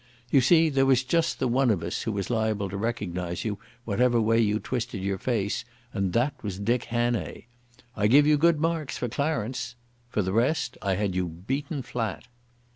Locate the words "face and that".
5.19-6.33